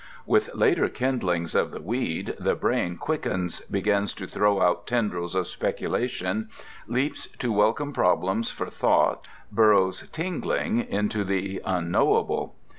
[0.25, 5.47] With later kindlings of the weed the brain quickens, begins to throw out tendrils of
[5.47, 6.49] speculation,
[6.87, 12.55] leaps to welcome problems for thought, burrows tingling into the unknowable.